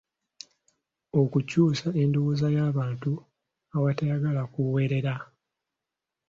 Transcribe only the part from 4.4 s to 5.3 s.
kuweerera.